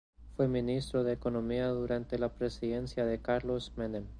[0.35, 4.05] Fue ministro de Economía durante la presidencia de Carlos Menem.